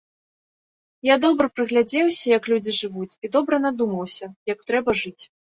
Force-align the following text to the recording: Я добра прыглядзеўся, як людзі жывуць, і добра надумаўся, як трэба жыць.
Я 1.07 1.15
добра 1.25 1.45
прыглядзеўся, 1.57 2.25
як 2.37 2.43
людзі 2.53 2.71
жывуць, 2.81 3.17
і 3.23 3.31
добра 3.39 3.55
надумаўся, 3.67 4.25
як 4.55 4.59
трэба 4.73 5.01
жыць. 5.05 5.19